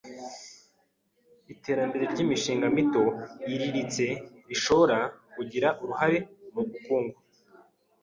Iterambere 1.53 2.03
ry'imishinga 2.11 2.65
mito 2.75 3.03
n'iiriritse 3.43 4.05
rishoora 4.47 4.99
kugira 5.35 5.67
uruhare 5.81 6.17
mu 6.53 6.61
ukungu 6.77 7.17